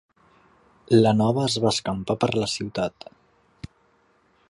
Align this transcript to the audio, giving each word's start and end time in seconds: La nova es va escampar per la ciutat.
La 1.03 1.11
nova 1.19 1.45
es 1.51 1.59
va 1.65 1.73
escampar 1.77 2.17
per 2.25 2.31
la 2.39 2.51
ciutat. 2.57 3.11